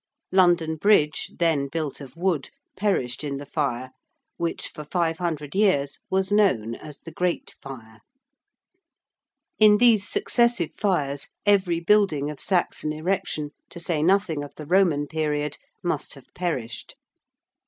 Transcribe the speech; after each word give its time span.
London 0.31 0.77
Bridge, 0.77 1.29
then 1.37 1.67
built 1.67 2.01
of 2.01 2.17
wood, 2.17 2.49
perished 2.75 3.23
in 3.23 3.37
the 3.37 3.45
fire, 3.45 3.91
which 4.37 4.69
for 4.69 4.83
five 4.83 5.19
hundred 5.19 5.53
years 5.53 5.99
was 6.09 6.31
known 6.31 6.73
as 6.73 6.97
the 7.01 7.11
Great 7.11 7.53
Fire. 7.61 7.99
In 9.59 9.77
these 9.77 10.09
successive 10.09 10.73
fires 10.73 11.27
every 11.45 11.79
building 11.79 12.31
of 12.31 12.39
Saxon 12.39 12.91
erection, 12.91 13.51
to 13.69 13.79
say 13.79 14.01
nothing 14.01 14.43
of 14.43 14.55
the 14.55 14.65
Roman 14.65 15.05
period, 15.05 15.57
must 15.83 16.15
have 16.15 16.25
perished. 16.33 16.95